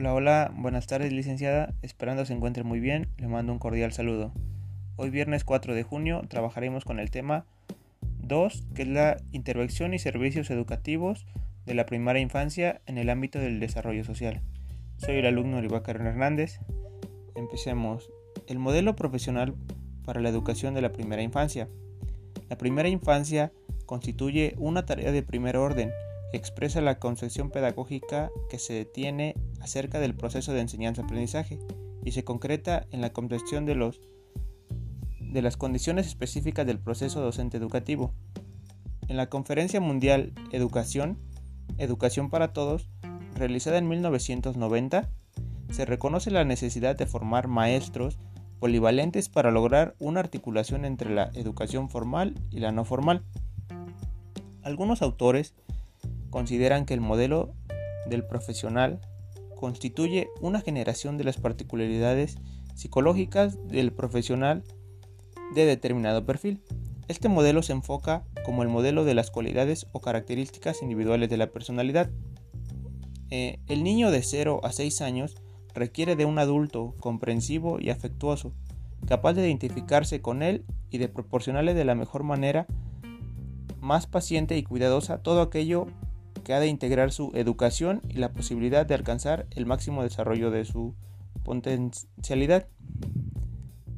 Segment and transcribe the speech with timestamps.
[0.00, 4.32] Hola, hola, buenas tardes licenciada, esperando se encuentre muy bien, le mando un cordial saludo.
[4.96, 7.44] Hoy viernes 4 de junio trabajaremos con el tema
[8.22, 11.26] 2, que es la intervención y servicios educativos
[11.66, 14.40] de la primera infancia en el ámbito del desarrollo social.
[14.96, 16.60] Soy el alumno Olivacar Hernández.
[17.34, 18.10] Empecemos.
[18.46, 19.54] El modelo profesional
[20.06, 21.68] para la educación de la primera infancia.
[22.48, 23.52] La primera infancia
[23.84, 25.92] constituye una tarea de primer orden
[26.32, 31.58] expresa la concepción pedagógica que se tiene acerca del proceso de enseñanza-aprendizaje
[32.04, 34.00] y se concreta en la comprensión de, los,
[35.20, 38.14] de las condiciones específicas del proceso docente educativo.
[39.08, 41.18] En la Conferencia Mundial Educación,
[41.78, 42.88] Educación para Todos,
[43.34, 45.10] realizada en 1990,
[45.70, 48.18] se reconoce la necesidad de formar maestros
[48.58, 53.24] polivalentes para lograr una articulación entre la educación formal y la no formal.
[54.62, 55.54] Algunos autores
[56.28, 57.54] consideran que el modelo
[58.06, 59.00] del profesional
[59.60, 62.38] constituye una generación de las particularidades
[62.74, 64.64] psicológicas del profesional
[65.54, 66.62] de determinado perfil.
[67.08, 71.50] Este modelo se enfoca como el modelo de las cualidades o características individuales de la
[71.52, 72.10] personalidad.
[73.28, 75.36] Eh, el niño de 0 a 6 años
[75.74, 78.54] requiere de un adulto comprensivo y afectuoso,
[79.06, 82.66] capaz de identificarse con él y de proporcionarle de la mejor manera,
[83.78, 85.86] más paciente y cuidadosa todo aquello
[86.42, 90.64] que ha de integrar su educación y la posibilidad de alcanzar el máximo desarrollo de
[90.64, 90.94] su
[91.44, 92.66] potencialidad.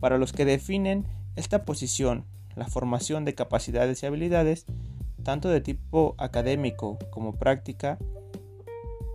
[0.00, 2.24] Para los que definen esta posición,
[2.56, 4.66] la formación de capacidades y habilidades,
[5.22, 7.98] tanto de tipo académico como práctica,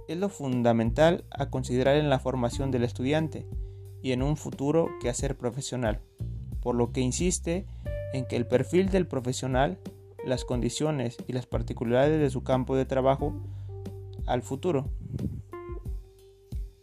[0.07, 3.47] es lo fundamental a considerar en la formación del estudiante
[4.01, 6.01] y en un futuro quehacer profesional,
[6.61, 7.65] por lo que insiste
[8.13, 9.79] en que el perfil del profesional
[10.25, 13.33] las condiciones y las particularidades de su campo de trabajo
[14.25, 14.89] al futuro.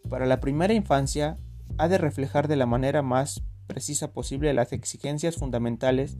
[0.09, 1.37] Para la primera infancia,
[1.77, 6.17] ha de reflejar de la manera más precisa posible las exigencias fundamentales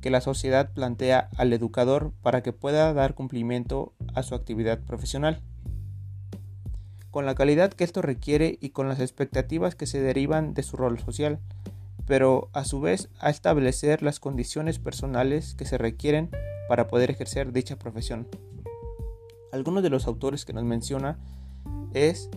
[0.00, 5.40] que la sociedad plantea al educador para que pueda dar cumplimiento a su actividad profesional,
[7.10, 10.76] con la calidad que esto requiere y con las expectativas que se derivan de su
[10.76, 11.38] rol social,
[12.06, 16.30] pero a su vez a establecer las condiciones personales que se requieren
[16.70, 18.28] para poder ejercer dicha profesión.
[19.50, 21.18] Algunos de los autores que nos menciona
[21.94, 22.30] es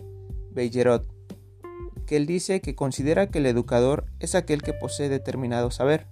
[0.50, 1.06] Bellerot,
[2.04, 6.08] que él dice que considera que el educador es aquel que posee determinado saber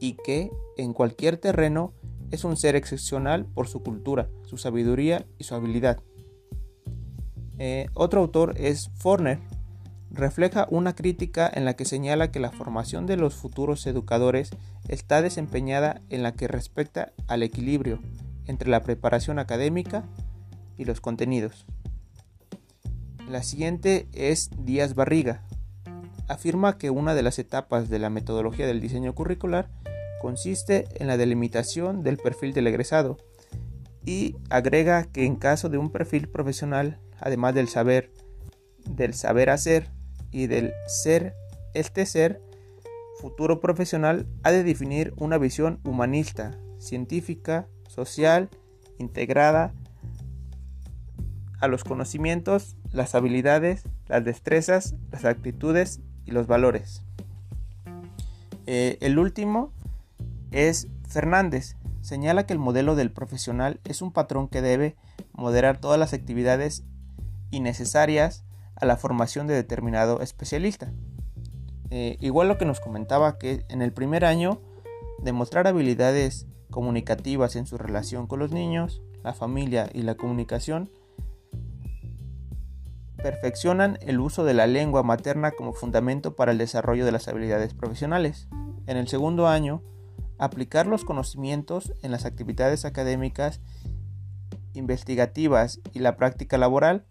[0.00, 1.94] y que en cualquier terreno
[2.30, 6.02] es un ser excepcional por su cultura, su sabiduría y su habilidad.
[7.58, 9.40] Eh, otro autor es Forner,
[10.16, 14.50] refleja una crítica en la que señala que la formación de los futuros educadores
[14.88, 18.00] está desempeñada en la que respecta al equilibrio
[18.46, 20.04] entre la preparación académica
[20.76, 21.66] y los contenidos.
[23.28, 25.42] La siguiente es Díaz Barriga.
[26.28, 29.68] Afirma que una de las etapas de la metodología del diseño curricular
[30.20, 33.18] consiste en la delimitación del perfil del egresado
[34.04, 38.12] y agrega que en caso de un perfil profesional, además del saber,
[38.88, 39.95] del saber hacer
[40.36, 41.34] y del ser,
[41.72, 42.42] este ser
[43.18, 48.50] futuro profesional ha de definir una visión humanista, científica, social,
[48.98, 49.72] integrada
[51.58, 57.02] a los conocimientos, las habilidades, las destrezas, las actitudes y los valores.
[58.66, 59.72] Eh, el último
[60.50, 61.76] es Fernández.
[62.02, 64.96] Señala que el modelo del profesional es un patrón que debe
[65.32, 66.84] moderar todas las actividades
[67.50, 68.45] innecesarias
[68.76, 70.92] a la formación de determinado especialista.
[71.90, 74.60] Eh, igual lo que nos comentaba que en el primer año
[75.22, 80.90] demostrar habilidades comunicativas en su relación con los niños, la familia y la comunicación
[83.16, 87.74] perfeccionan el uso de la lengua materna como fundamento para el desarrollo de las habilidades
[87.74, 88.48] profesionales.
[88.86, 89.82] En el segundo año,
[90.38, 93.60] aplicar los conocimientos en las actividades académicas,
[94.74, 97.06] investigativas y la práctica laboral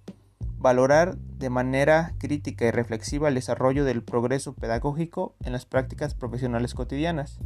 [0.57, 6.73] Valorar de manera crítica y reflexiva el desarrollo del progreso pedagógico en las prácticas profesionales
[6.73, 7.39] cotidianas.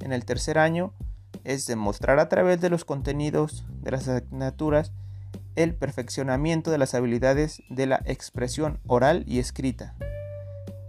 [0.00, 0.92] En el tercer año
[1.44, 4.92] es demostrar a través de los contenidos de las asignaturas
[5.56, 9.96] el perfeccionamiento de las habilidades de la expresión oral y escrita,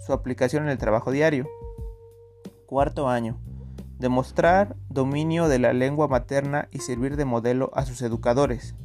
[0.06, 1.48] su aplicación en el trabajo diario.
[2.68, 3.40] Cuarto año.
[3.98, 8.76] Demostrar dominio de la lengua materna y servir de modelo a sus educadores.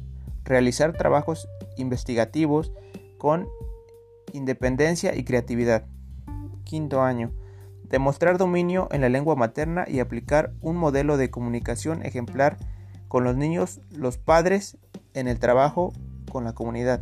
[0.45, 2.71] Realizar trabajos investigativos
[3.17, 3.47] con
[4.31, 5.85] independencia y creatividad.
[6.63, 7.31] Quinto año.
[7.83, 12.57] Demostrar dominio en la lengua materna y aplicar un modelo de comunicación ejemplar
[13.07, 14.77] con los niños, los padres,
[15.13, 15.93] en el trabajo
[16.31, 17.01] con la comunidad.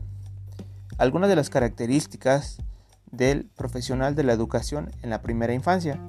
[0.98, 2.60] algunas de las características
[3.12, 6.00] del profesional de la educación en la primera infancia.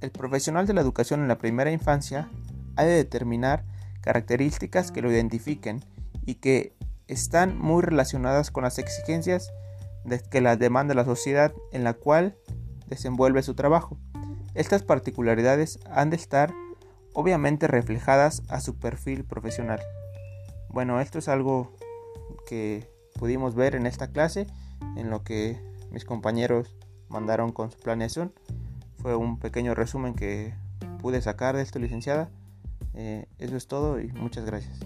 [0.00, 2.28] El profesional de la educación en la primera infancia
[2.76, 3.64] ha de determinar
[4.00, 5.80] características que lo identifiquen
[6.24, 6.74] y que
[7.08, 9.52] están muy relacionadas con las exigencias
[10.04, 12.36] de que las demanda la sociedad en la cual
[12.88, 13.98] desenvuelve su trabajo.
[14.54, 16.52] Estas particularidades han de estar
[17.14, 19.80] obviamente reflejadas a su perfil profesional.
[20.68, 21.74] Bueno, esto es algo
[22.46, 22.88] que
[23.18, 24.46] pudimos ver en esta clase,
[24.96, 25.60] en lo que
[25.90, 26.76] mis compañeros
[27.08, 28.32] mandaron con su planeación.
[28.98, 30.54] Fue un pequeño resumen que
[31.00, 32.30] pude sacar de esto, licenciada.
[32.94, 34.78] Eh, eso es todo y muchas gracias.